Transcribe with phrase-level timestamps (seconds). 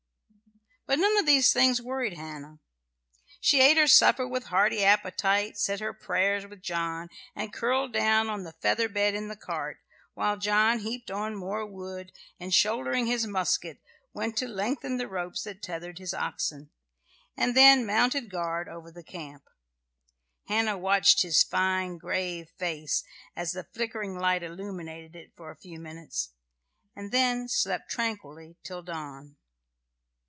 [0.87, 2.59] But none of these things worried Hannah.
[3.39, 8.27] She ate her supper with hearty appetite, said her prayers with John, and curled down
[8.29, 9.77] on the featherbed in the cart,
[10.15, 12.11] while John heaped on more wood,
[12.41, 13.79] and, shouldering his musket,
[14.13, 16.71] went to lengthen the ropes that tethered his oxen,
[17.37, 19.43] and then mounted guard over the camp.
[20.49, 25.79] Hannah watched his fine, grave face, as the flickering light illuminated it, for a few
[25.79, 26.33] minutes,
[26.97, 29.37] and then slept tranquilly till dawn.